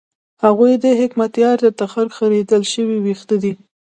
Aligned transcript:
هغوی 0.43 0.73
د 0.83 0.85
حکمتیار 0.99 1.55
د 1.61 1.67
تخرګ 1.79 2.09
خرېیل 2.17 2.63
شوي 2.73 2.97
وېښته 3.01 3.35
دي. 3.43 3.53